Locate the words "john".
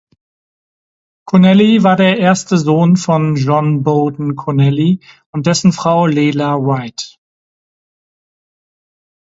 3.35-3.83